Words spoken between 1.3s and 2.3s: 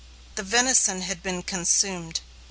consumed.